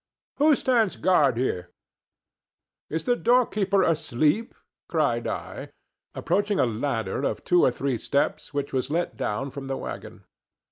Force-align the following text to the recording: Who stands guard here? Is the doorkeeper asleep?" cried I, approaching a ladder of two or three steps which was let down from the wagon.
Who 0.37 0.55
stands 0.55 0.95
guard 0.95 1.37
here? 1.37 1.69
Is 2.89 3.05
the 3.05 3.15
doorkeeper 3.15 3.83
asleep?" 3.83 4.55
cried 4.89 5.27
I, 5.27 5.69
approaching 6.15 6.59
a 6.59 6.65
ladder 6.65 7.21
of 7.23 7.43
two 7.43 7.61
or 7.61 7.69
three 7.69 7.99
steps 7.99 8.51
which 8.51 8.73
was 8.73 8.89
let 8.89 9.15
down 9.15 9.51
from 9.51 9.67
the 9.67 9.77
wagon. 9.77 10.23